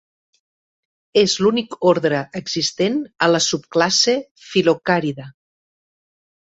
És 1.23 1.35
l'únic 1.43 1.77
ordre 1.91 2.23
existent 2.41 2.99
a 3.27 3.31
la 3.35 3.43
subclasse 3.51 4.19
Fil·locàrida. 4.49 5.33